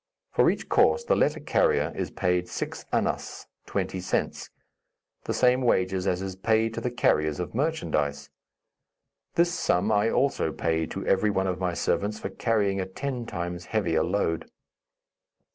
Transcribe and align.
For 0.31 0.49
each 0.49 0.67
course 0.67 1.03
the 1.03 1.15
letter 1.15 1.39
carrier 1.39 1.93
is 1.95 2.09
paid 2.09 2.47
six 2.49 2.85
annas 2.91 3.45
(twenty 3.67 3.99
cents); 3.99 4.49
the 5.25 5.33
same 5.35 5.61
wages 5.61 6.07
as 6.07 6.23
is 6.23 6.35
paid 6.35 6.73
to 6.73 6.81
the 6.81 6.89
carriers 6.89 7.39
of 7.39 7.53
merchandise. 7.53 8.31
This 9.35 9.53
sum 9.53 9.91
I 9.91 10.09
also 10.09 10.51
paid 10.51 10.89
to 10.89 11.05
every 11.05 11.29
one 11.29 11.45
of 11.45 11.59
my 11.59 11.75
servants 11.75 12.17
for 12.17 12.29
carrying 12.31 12.81
a 12.81 12.87
ten 12.87 13.27
times 13.27 13.65
heavier 13.65 14.03
load. 14.03 14.49